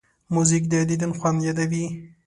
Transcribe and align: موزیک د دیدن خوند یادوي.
موزیک 0.33 0.63
د 0.71 0.73
دیدن 0.89 1.11
خوند 1.19 1.39
یادوي. 1.47 1.85